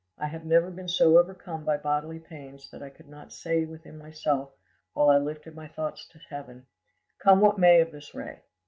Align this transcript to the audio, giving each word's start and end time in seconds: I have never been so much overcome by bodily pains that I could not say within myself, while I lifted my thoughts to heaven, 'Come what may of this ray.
I 0.17 0.25
have 0.25 0.45
never 0.45 0.71
been 0.71 0.87
so 0.87 1.09
much 1.11 1.19
overcome 1.19 1.63
by 1.63 1.77
bodily 1.77 2.17
pains 2.17 2.71
that 2.71 2.81
I 2.81 2.89
could 2.89 3.07
not 3.07 3.31
say 3.31 3.65
within 3.65 3.99
myself, 3.99 4.49
while 4.93 5.11
I 5.11 5.19
lifted 5.19 5.53
my 5.53 5.67
thoughts 5.67 6.07
to 6.07 6.17
heaven, 6.17 6.65
'Come 7.19 7.39
what 7.39 7.59
may 7.59 7.81
of 7.81 7.91
this 7.91 8.15
ray. 8.15 8.41